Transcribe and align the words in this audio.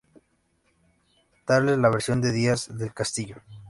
Tal 1.45 1.69
es 1.69 1.77
la 1.77 1.89
versión 1.91 2.21
de 2.21 2.31
Díaz 2.31 2.75
del 2.75 2.91
Castillo. 2.91 3.35